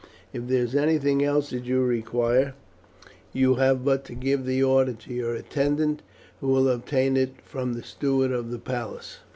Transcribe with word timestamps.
If 0.33 0.47
there 0.47 0.63
is 0.63 0.73
anything 0.73 1.23
else 1.23 1.51
that 1.51 1.63
you 1.65 1.81
require, 1.83 2.55
you 3.33 3.57
have 3.57 3.85
but 3.85 4.03
to 4.05 4.15
give 4.15 4.47
the 4.47 4.63
order 4.63 4.93
to 4.93 5.13
your 5.13 5.35
attendant, 5.35 6.01
who 6.39 6.47
will 6.47 6.69
obtain 6.69 7.15
it 7.17 7.35
from 7.45 7.73
the 7.73 7.83
steward 7.83 8.31
of 8.31 8.49
the 8.49 8.57
palace." 8.57 9.19